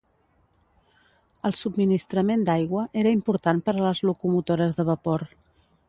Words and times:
El 1.49 1.53
subministrament 1.59 2.47
d'aigua 2.49 2.87
era 3.03 3.13
important 3.19 3.63
per 3.69 3.77
a 3.79 3.85
les 3.89 4.03
locomotores 4.11 4.81
de 4.81 4.91
vapor. 4.93 5.29